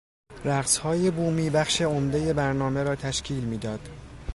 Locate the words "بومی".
1.11-1.49